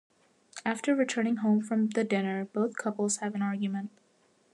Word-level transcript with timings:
After 0.65 0.95
returning 0.95 1.35
home 1.35 1.61
from 1.61 1.89
the 1.89 2.03
dinner, 2.03 2.45
both 2.45 2.75
couples 2.75 3.17
have 3.17 3.35
an 3.35 3.43
argument. 3.43 3.91